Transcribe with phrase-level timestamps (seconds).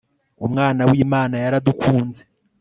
[0.45, 2.21] umwana w'imana yaradukunze